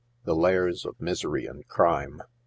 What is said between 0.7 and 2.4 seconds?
OF MISERY AND CRIME.